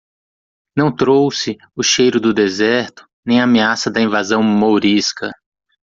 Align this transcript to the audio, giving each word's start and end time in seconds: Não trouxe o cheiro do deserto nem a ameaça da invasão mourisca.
Não 0.75 0.91
trouxe 0.91 1.57
o 1.75 1.83
cheiro 1.83 2.19
do 2.19 2.33
deserto 2.33 3.07
nem 3.23 3.39
a 3.39 3.43
ameaça 3.43 3.91
da 3.91 4.01
invasão 4.01 4.41
mourisca. 4.41 5.29